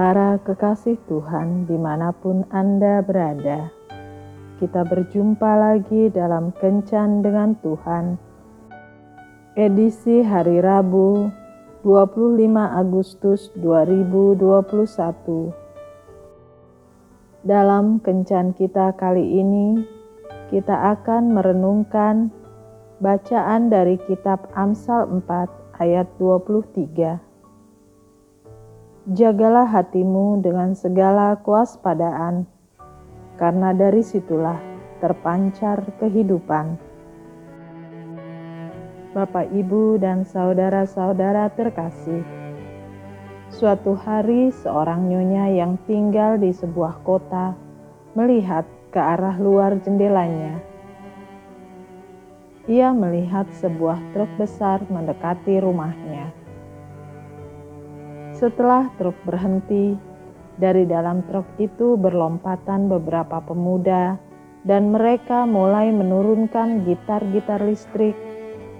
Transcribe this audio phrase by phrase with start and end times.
[0.00, 3.68] Para kekasih Tuhan, di mana pun Anda berada,
[4.56, 8.16] kita berjumpa lagi dalam Kencan dengan Tuhan,
[9.60, 11.28] edisi hari Rabu
[11.84, 12.32] 25
[12.80, 15.52] Agustus 2021.
[17.44, 19.84] Dalam Kencan kita kali ini,
[20.48, 22.32] kita akan merenungkan
[23.04, 27.29] bacaan dari kitab Amsal 4 ayat 23
[29.08, 32.44] jagalah hatimu dengan segala kewaspadaan,
[33.40, 34.60] karena dari situlah
[35.00, 36.76] terpancar kehidupan.
[39.16, 42.20] Bapak, Ibu, dan saudara-saudara terkasih,
[43.48, 47.56] suatu hari seorang nyonya yang tinggal di sebuah kota
[48.12, 50.60] melihat ke arah luar jendelanya.
[52.68, 56.39] Ia melihat sebuah truk besar mendekati rumahnya
[58.40, 60.00] setelah truk berhenti,
[60.56, 64.16] dari dalam truk itu berlompatan beberapa pemuda,
[64.64, 68.16] dan mereka mulai menurunkan gitar-gitar listrik,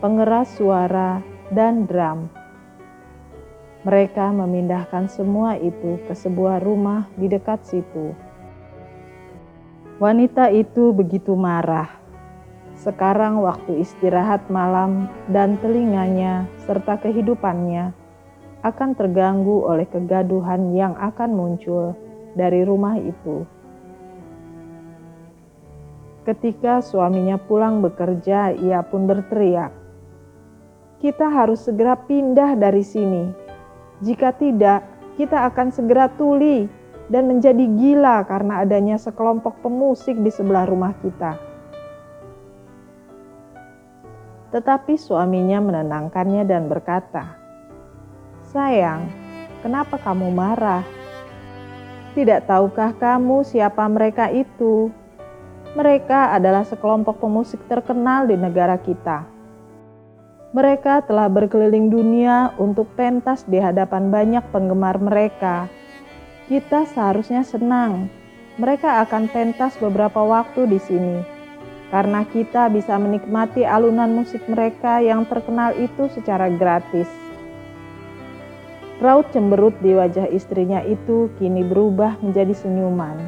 [0.00, 1.20] pengeras suara,
[1.52, 2.32] dan drum.
[3.84, 8.16] Mereka memindahkan semua itu ke sebuah rumah di dekat situ.
[10.00, 11.92] Wanita itu begitu marah.
[12.72, 18.01] Sekarang, waktu istirahat malam, dan telinganya serta kehidupannya
[18.62, 21.98] akan terganggu oleh kegaduhan yang akan muncul
[22.38, 23.42] dari rumah itu.
[26.22, 29.74] Ketika suaminya pulang bekerja, ia pun berteriak,
[31.02, 33.26] "Kita harus segera pindah dari sini.
[33.98, 34.86] Jika tidak,
[35.18, 36.70] kita akan segera tuli
[37.10, 41.34] dan menjadi gila karena adanya sekelompok pemusik di sebelah rumah kita."
[44.54, 47.41] Tetapi suaminya menenangkannya dan berkata,
[48.52, 49.08] Sayang,
[49.64, 50.84] kenapa kamu marah?
[52.12, 54.92] Tidak tahukah kamu siapa mereka itu?
[55.72, 59.24] Mereka adalah sekelompok pemusik terkenal di negara kita.
[60.52, 65.72] Mereka telah berkeliling dunia untuk pentas di hadapan banyak penggemar mereka.
[66.44, 68.12] Kita seharusnya senang.
[68.60, 71.24] Mereka akan pentas beberapa waktu di sini,
[71.88, 77.31] karena kita bisa menikmati alunan musik mereka yang terkenal itu secara gratis.
[79.02, 83.18] Raut cemberut di wajah istrinya itu kini berubah menjadi senyuman.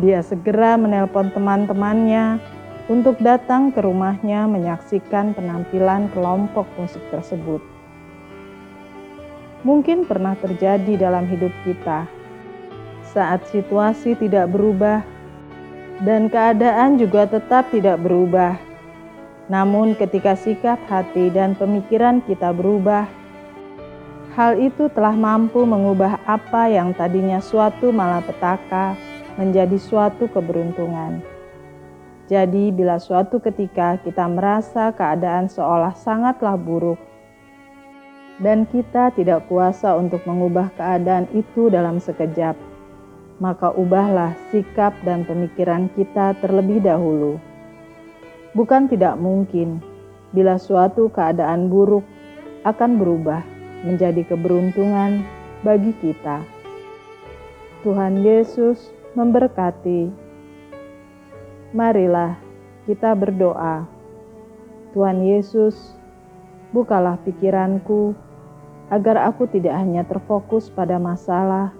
[0.00, 2.40] Dia segera menelpon teman-temannya
[2.88, 7.60] untuk datang ke rumahnya menyaksikan penampilan kelompok musik tersebut.
[9.68, 12.08] Mungkin pernah terjadi dalam hidup kita
[13.12, 15.04] saat situasi tidak berubah
[16.08, 18.56] dan keadaan juga tetap tidak berubah.
[19.52, 23.04] Namun, ketika sikap hati dan pemikiran kita berubah,
[24.32, 28.96] Hal itu telah mampu mengubah apa yang tadinya suatu malapetaka
[29.36, 31.20] menjadi suatu keberuntungan.
[32.32, 36.96] Jadi, bila suatu ketika kita merasa keadaan seolah sangatlah buruk,
[38.40, 42.56] dan kita tidak kuasa untuk mengubah keadaan itu dalam sekejap,
[43.36, 47.36] maka ubahlah sikap dan pemikiran kita terlebih dahulu.
[48.56, 49.84] Bukan tidak mungkin
[50.32, 52.04] bila suatu keadaan buruk
[52.64, 53.51] akan berubah
[53.82, 55.22] menjadi keberuntungan
[55.62, 56.42] bagi kita.
[57.82, 60.10] Tuhan Yesus memberkati.
[61.74, 62.38] Marilah
[62.86, 63.86] kita berdoa.
[64.92, 65.96] Tuhan Yesus,
[66.70, 68.12] bukalah pikiranku
[68.92, 71.72] agar aku tidak hanya terfokus pada masalah,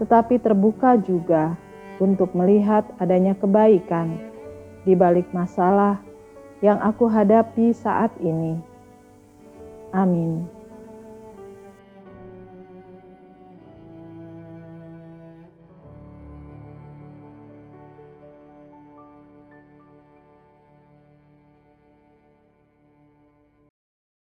[0.00, 1.52] tetapi terbuka juga
[2.00, 4.16] untuk melihat adanya kebaikan
[4.88, 6.00] di balik masalah
[6.64, 8.56] yang aku hadapi saat ini.
[9.92, 10.59] Amin.